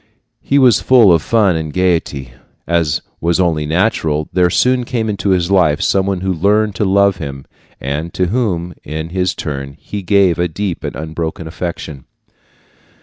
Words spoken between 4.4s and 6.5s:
soon came into his life some one who